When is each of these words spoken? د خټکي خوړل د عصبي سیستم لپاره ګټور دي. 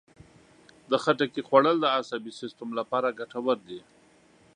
د 0.89 0.91
خټکي 1.03 1.41
خوړل 1.47 1.77
د 1.81 1.85
عصبي 1.95 2.31
سیستم 2.41 2.69
لپاره 2.79 3.15
ګټور 3.19 3.57
دي. 3.67 3.79